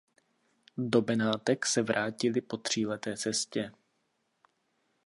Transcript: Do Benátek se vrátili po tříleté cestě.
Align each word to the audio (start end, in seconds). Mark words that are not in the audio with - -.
Do 0.77 1.01
Benátek 1.01 1.65
se 1.65 1.81
vrátili 1.81 2.41
po 2.41 2.57
tříleté 2.57 3.17
cestě. 3.17 3.71